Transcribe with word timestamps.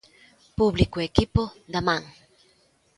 Público 0.57 0.97
e 0.99 1.05
equipo, 1.11 1.41
da 1.71 1.81
man. 1.87 2.01